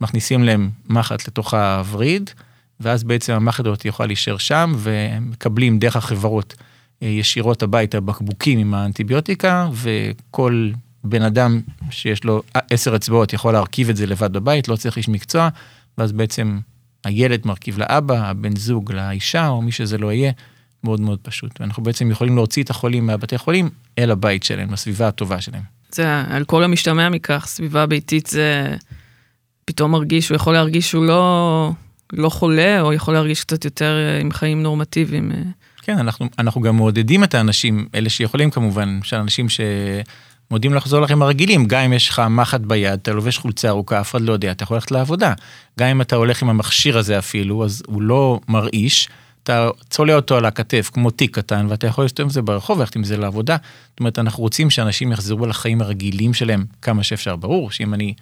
מכניסים 0.00 0.44
להם 0.44 0.70
מחט 0.88 1.28
לתוך 1.28 1.54
הווריד, 1.54 2.30
ואז 2.80 3.04
בעצם 3.04 3.32
המחט 3.32 3.66
הזאת 3.66 3.84
יכולה 3.84 4.06
להישאר 4.06 4.38
שם, 4.38 4.72
ומקבלים 4.78 5.78
דרך 5.78 5.96
החברות 5.96 6.54
אה, 7.02 7.08
ישירות 7.08 7.62
הביתה 7.62 8.00
בקבוקים 8.00 8.58
עם 8.58 8.74
האנטיביוטיקה, 8.74 9.68
וכל 9.72 10.70
בן 11.04 11.22
אדם 11.22 11.60
שיש 11.90 12.24
לו 12.24 12.42
עשר 12.70 12.96
אצבעות 12.96 13.32
יכול 13.32 13.52
להרכיב 13.52 13.88
את 13.88 13.96
זה 13.96 14.06
לבד 14.06 14.32
בבית, 14.32 14.68
לא 14.68 14.76
צריך 14.76 14.96
איש 14.96 15.08
מקצוע, 15.08 15.48
ואז 15.98 16.12
בעצם 16.12 16.58
הילד 17.04 17.46
מרכיב 17.46 17.78
לאבא, 17.78 18.30
הבן 18.30 18.56
זוג 18.56 18.92
לאישה, 18.92 19.48
או 19.48 19.62
מי 19.62 19.72
שזה 19.72 19.98
לא 19.98 20.12
יהיה, 20.12 20.32
מאוד 20.84 21.00
מאוד 21.00 21.18
פשוט. 21.22 21.60
ואנחנו 21.60 21.82
בעצם 21.82 22.10
יכולים 22.10 22.36
להוציא 22.36 22.62
את 22.62 22.70
החולים 22.70 23.06
מהבתי 23.06 23.38
חולים 23.38 23.70
אל 23.98 24.10
הבית 24.10 24.42
שלהם, 24.42 24.72
לסביבה 24.72 25.08
הטובה 25.08 25.40
שלהם. 25.40 25.62
זה 25.92 26.20
על 26.30 26.44
כל 26.44 26.64
המשתמע 26.64 27.08
מכך, 27.08 27.44
סביבה 27.46 27.86
ביתית 27.86 28.26
זה 28.26 28.76
פתאום 29.64 29.90
מרגיש, 29.90 30.28
הוא 30.28 30.36
יכול 30.36 30.52
להרגיש 30.52 30.90
שהוא 30.90 31.04
לא, 31.04 31.70
לא 32.12 32.28
חולה, 32.28 32.80
או 32.80 32.92
יכול 32.92 33.14
להרגיש 33.14 33.44
קצת 33.44 33.64
יותר 33.64 33.96
אה, 33.96 34.20
עם 34.20 34.32
חיים 34.32 34.62
נורמטיביים. 34.62 35.32
אה. 35.32 35.42
כן, 35.82 35.98
אנחנו, 35.98 36.26
אנחנו 36.38 36.60
גם 36.60 36.76
מעודדים 36.76 37.24
את 37.24 37.34
האנשים, 37.34 37.88
אלה 37.94 38.08
שיכולים 38.08 38.50
כמובן, 38.50 38.98
של 39.02 39.16
אנשים 39.16 39.46
שמודים 39.48 40.74
לחזור 40.74 41.00
לחיים 41.00 41.22
הרגילים, 41.22 41.64
גם 41.64 41.80
אם 41.80 41.92
יש 41.92 42.08
לך 42.08 42.22
מחט 42.30 42.60
ביד, 42.60 42.92
אתה 42.92 43.12
לובש 43.12 43.38
חולצה 43.38 43.68
ארוכה, 43.68 44.00
אף 44.00 44.10
אחד 44.10 44.20
לא 44.20 44.32
יודע, 44.32 44.50
אתה 44.50 44.62
יכול 44.62 44.76
ללכת 44.76 44.90
לעבודה. 44.90 45.32
גם 45.78 45.88
אם 45.88 46.00
אתה 46.00 46.16
הולך 46.16 46.42
עם 46.42 46.48
המכשיר 46.48 46.98
הזה 46.98 47.18
אפילו, 47.18 47.64
אז 47.64 47.82
הוא 47.86 48.02
לא 48.02 48.40
מרעיש, 48.48 49.08
אתה 49.44 49.68
צולע 49.90 50.14
אותו 50.16 50.36
על 50.36 50.44
הכתף 50.44 50.90
כמו 50.92 51.10
תיק 51.10 51.38
קטן, 51.38 51.66
ואתה 51.68 51.86
יכול 51.86 52.04
להסתובב 52.04 52.26
עם 52.26 52.30
זה 52.30 52.42
ברחוב, 52.42 52.80
ללכת 52.80 52.96
עם 52.96 53.04
זה 53.04 53.16
לעבודה. 53.16 53.56
זאת 53.90 54.00
אומרת, 54.00 54.18
אנחנו 54.18 54.42
רוצים 54.42 54.70
שאנשים 54.70 55.12
יחזרו 55.12 55.46
לחיים 55.46 55.82
הרגילים 55.82 56.34
שלהם 56.34 56.64
כמה 56.82 57.02
שאפשר. 57.02 57.36
ברור 57.36 57.70
שאם 57.70 57.94
אני 57.94 58.14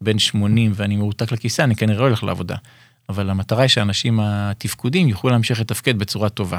בן 0.00 0.18
80 0.18 0.72
ואני 0.74 0.96
מרותק 0.96 1.32
לכיסא, 1.32 1.62
אני 1.62 1.76
כנראה 1.76 2.00
לא 2.00 2.06
הולך 2.06 2.24
לעבודה. 2.24 2.56
אבל 3.08 3.30
המטרה 3.30 3.62
היא 3.62 3.68
שאנשים 3.68 4.20
התפקודים 4.22 5.08
יוכלו 5.08 5.30
להמשיך 5.30 5.60
לתפקד 5.60 5.98
בצורה 5.98 6.28
טובה. 6.28 6.58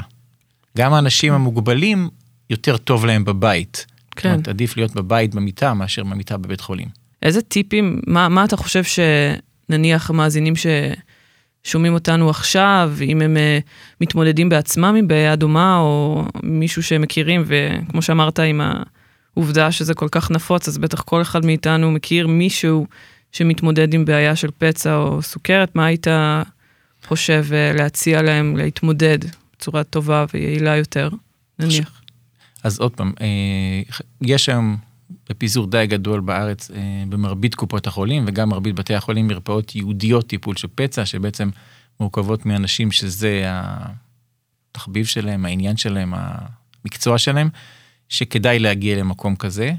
גם 0.76 0.92
האנשים 0.92 1.32
המוגבלים, 1.32 2.08
יותר 2.50 2.76
טוב 2.76 3.06
להם 3.06 3.24
בבית. 3.24 3.86
כן. 4.10 4.28
זאת 4.28 4.34
אומרת, 4.34 4.48
עדיף 4.48 4.76
להיות 4.76 4.94
בבית 4.94 5.34
במיטה 5.34 5.74
מאשר 5.74 6.04
במיטה 6.04 6.36
בבית 6.36 6.60
חולים. 6.60 6.88
איזה 7.22 7.42
טיפים, 7.42 8.00
מה, 8.06 8.28
מה 8.28 8.44
אתה 8.44 8.56
חושב 8.56 8.82
שנניח 8.84 10.10
המאזינים 10.10 10.54
ששומעים 11.66 11.94
אותנו 11.94 12.30
עכשיו, 12.30 12.92
אם 13.02 13.22
הם 13.22 13.36
uh, 13.36 13.64
מתמודדים 14.00 14.48
בעצמם 14.48 14.94
עם 14.98 15.08
בעיה 15.08 15.36
דומה, 15.36 15.78
או 15.78 16.24
מישהו 16.42 16.82
שהם 16.82 17.02
מכירים, 17.02 17.44
וכמו 17.46 18.02
שאמרת, 18.02 18.38
עם 18.38 18.60
העובדה 19.34 19.72
שזה 19.72 19.94
כל 19.94 20.08
כך 20.10 20.30
נפוץ, 20.30 20.68
אז 20.68 20.78
בטח 20.78 21.02
כל 21.02 21.22
אחד 21.22 21.44
מאיתנו 21.44 21.90
מכיר 21.90 22.26
מישהו 22.26 22.86
שמתמודד 23.32 23.94
עם 23.94 24.04
בעיה 24.04 24.36
של 24.36 24.48
פצע 24.58 24.96
או 24.96 25.22
סוכרת, 25.22 25.76
מה 25.76 25.86
היית 25.86 26.06
חושב 27.06 27.46
uh, 27.48 27.76
להציע 27.76 28.22
להם 28.22 28.56
להתמודד 28.56 29.18
בצורה 29.56 29.84
טובה 29.84 30.24
ויעילה 30.34 30.76
יותר, 30.76 31.08
נניח. 31.58 32.02
אז 32.64 32.78
עוד 32.78 32.92
פעם, 32.92 33.12
אה, 33.20 33.26
יש 34.22 34.48
היום 34.48 34.76
בפיזור 35.30 35.66
די 35.66 35.86
גדול 35.86 36.20
בארץ 36.20 36.70
אה, 36.70 37.04
במרבית 37.08 37.54
קופות 37.54 37.86
החולים 37.86 38.24
וגם 38.26 38.48
מרבית 38.48 38.74
בתי 38.74 38.94
החולים 38.94 39.28
מרפאות 39.28 39.74
ייעודיות 39.74 40.26
טיפול 40.26 40.56
של 40.56 40.68
פצע, 40.74 41.06
שבעצם 41.06 41.50
מורכבות 42.00 42.46
מאנשים 42.46 42.92
שזה 42.92 43.44
התחביב 44.70 45.06
שלהם, 45.06 45.44
העניין 45.44 45.76
שלהם, 45.76 46.14
המקצוע 46.16 47.18
שלהם, 47.18 47.48
שכדאי 48.08 48.58
להגיע 48.58 48.96
למקום 48.96 49.36
כזה. 49.36 49.72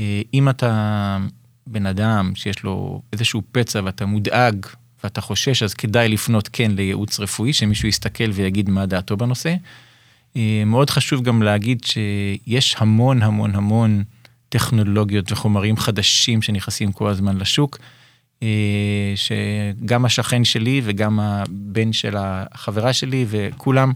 אה, 0.00 0.22
אם 0.34 0.48
אתה 0.48 1.18
בן 1.66 1.86
אדם 1.86 2.32
שיש 2.34 2.62
לו 2.62 3.02
איזשהו 3.12 3.42
פצע 3.52 3.80
ואתה 3.84 4.06
מודאג 4.06 4.66
ואתה 5.04 5.20
חושש, 5.20 5.62
אז 5.62 5.74
כדאי 5.74 6.08
לפנות 6.08 6.48
כן 6.52 6.70
לייעוץ 6.70 7.20
רפואי, 7.20 7.52
שמישהו 7.52 7.88
יסתכל 7.88 8.30
ויגיד 8.32 8.70
מה 8.70 8.86
דעתו 8.86 9.16
בנושא. 9.16 9.54
אה, 10.36 10.62
מאוד 10.66 10.90
חשוב 10.90 11.22
גם 11.22 11.42
להגיד 11.42 11.84
שיש 11.84 12.76
המון 12.78 13.22
המון 13.22 13.54
המון 13.54 14.02
טכנולוגיות 14.50 15.32
וחומרים 15.32 15.76
חדשים 15.76 16.42
שנכנסים 16.42 16.92
כל 16.92 17.08
הזמן 17.08 17.36
לשוק, 17.36 17.78
אה, 18.42 19.12
שגם 19.16 20.04
השכן 20.04 20.44
שלי 20.44 20.80
וגם 20.84 21.20
הבן 21.20 21.92
של 21.92 22.14
החברה 22.18 22.92
שלי 22.92 23.26
וכולם 23.28 23.92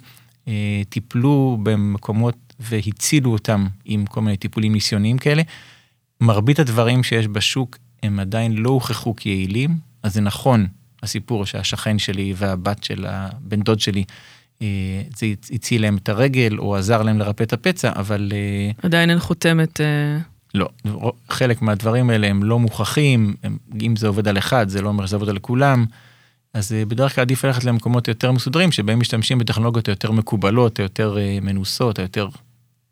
אה, 0.48 0.82
טיפלו 0.88 1.58
במקומות 1.62 2.36
והצילו 2.60 3.32
אותם 3.32 3.66
עם 3.84 4.06
כל 4.06 4.20
מיני 4.20 4.36
טיפולים 4.36 4.72
ניסיוניים 4.72 5.18
כאלה. 5.18 5.42
מרבית 6.20 6.58
הדברים 6.58 7.02
שיש 7.02 7.28
בשוק 7.28 7.78
הם 8.02 8.20
עדיין 8.20 8.52
לא 8.52 8.70
הוכחו 8.70 9.16
כיעילים, 9.16 9.78
אז 10.02 10.14
זה 10.14 10.20
נכון 10.20 10.66
הסיפור 11.02 11.46
שהשכן 11.46 11.98
שלי 11.98 12.34
והבת 12.36 12.84
של 12.84 13.06
הבן 13.08 13.62
דוד 13.62 13.80
שלי, 13.80 14.04
אה, 14.62 14.66
זה 15.16 15.26
הציל 15.52 15.82
להם 15.82 15.96
את 15.96 16.08
הרגל 16.08 16.56
או 16.58 16.76
עזר 16.76 17.02
להם 17.02 17.18
לרפא 17.18 17.42
את 17.42 17.52
הפצע, 17.52 17.92
אבל... 17.96 18.32
עדיין 18.82 19.10
אין 19.10 19.18
חותמת... 19.18 19.80
אה, 20.56 20.60
לא, 20.84 21.12
חלק 21.28 21.62
מהדברים 21.62 22.10
האלה 22.10 22.26
הם 22.26 22.42
לא 22.42 22.58
מוכחים, 22.58 23.34
הם, 23.42 23.56
אם 23.82 23.96
זה 23.96 24.06
עובד 24.06 24.28
על 24.28 24.38
אחד, 24.38 24.68
זה 24.68 24.82
לא 24.82 24.88
אומר 24.88 25.06
שזה 25.06 25.16
עובד 25.16 25.28
על 25.28 25.38
כולם. 25.38 25.84
אז 26.54 26.72
בדרך 26.88 27.14
כלל 27.14 27.22
עדיף 27.22 27.44
ללכת 27.44 27.64
למקומות 27.64 28.08
יותר 28.08 28.32
מסודרים, 28.32 28.72
שבהם 28.72 29.00
משתמשים 29.00 29.38
בטכנולוגיות 29.38 29.88
היותר 29.88 30.10
מקובלות, 30.10 30.78
היותר 30.78 31.16
מנוסות, 31.42 31.98
היותר... 31.98 32.28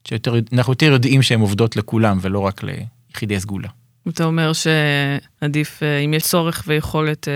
שיותר, 0.08 0.34
אנחנו 0.52 0.72
יותר 0.72 0.86
יודעים 0.86 1.22
שהן 1.22 1.40
עובדות 1.40 1.76
לכולם 1.76 2.18
ולא 2.20 2.38
רק 2.38 2.60
ליחידי 2.62 3.40
סגולה. 3.40 3.68
אתה 4.08 4.24
אומר 4.24 4.52
שעדיף, 4.52 5.82
אם 6.04 6.14
יש 6.14 6.22
צורך 6.22 6.64
ויכולת 6.66 7.28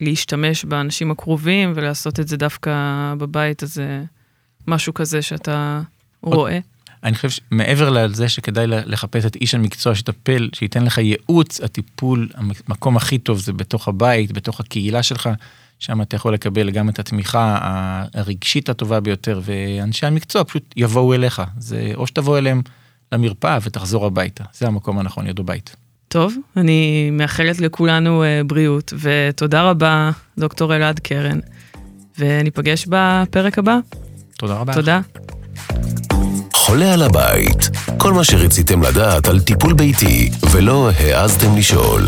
להשתמש 0.00 0.64
באנשים 0.64 1.10
הקרובים 1.10 1.72
ולעשות 1.76 2.20
את 2.20 2.28
זה 2.28 2.36
דווקא 2.36 2.72
בבית, 3.18 3.62
אז 3.62 3.82
משהו 4.66 4.94
כזה 4.94 5.22
שאתה 5.22 5.80
רואה. 6.22 6.58
אני 7.06 7.14
חושב 7.14 7.30
שמעבר 7.30 7.90
לזה 7.90 8.28
שכדאי 8.28 8.66
לחפש 8.66 9.24
את 9.24 9.36
איש 9.36 9.54
המקצוע 9.54 9.94
שטפל, 9.94 10.48
שייתן 10.52 10.84
לך 10.84 10.98
ייעוץ, 10.98 11.60
הטיפול, 11.60 12.28
המקום 12.34 12.96
הכי 12.96 13.18
טוב 13.18 13.38
זה 13.38 13.52
בתוך 13.52 13.88
הבית, 13.88 14.32
בתוך 14.32 14.60
הקהילה 14.60 15.02
שלך, 15.02 15.30
שם 15.78 16.02
אתה 16.02 16.16
יכול 16.16 16.34
לקבל 16.34 16.70
גם 16.70 16.88
את 16.88 16.98
התמיכה 16.98 17.58
הרגשית 18.14 18.68
הטובה 18.68 19.00
ביותר, 19.00 19.40
ואנשי 19.44 20.06
המקצוע 20.06 20.44
פשוט 20.44 20.74
יבואו 20.76 21.14
אליך. 21.14 21.42
זה 21.58 21.92
או 21.94 22.06
שתבוא 22.06 22.38
אליהם 22.38 22.62
למרפאה 23.12 23.58
ותחזור 23.62 24.06
הביתה. 24.06 24.44
זה 24.54 24.66
המקום 24.66 24.98
הנכון 24.98 25.24
להיות 25.24 25.40
בבית. 25.40 25.76
טוב, 26.08 26.34
אני 26.56 27.10
מאחלת 27.12 27.60
לכולנו 27.60 28.22
אה, 28.22 28.40
בריאות, 28.46 28.92
ותודה 29.00 29.62
רבה, 29.62 30.10
דוקטור 30.38 30.76
אלעד 30.76 31.00
קרן, 31.00 31.38
וניפגש 32.18 32.86
בפרק 32.88 33.58
הבא. 33.58 33.78
תודה 34.38 34.54
רבה. 34.54 34.74
תודה. 34.74 35.00
חולה 36.66 36.92
על 36.92 37.02
הבית, 37.02 37.70
כל 37.98 38.12
מה 38.12 38.24
שרציתם 38.24 38.82
לדעת 38.82 39.28
על 39.28 39.40
טיפול 39.40 39.72
ביתי 39.72 40.30
ולא 40.50 40.90
העזתם 40.98 41.56
לשאול. 41.56 42.02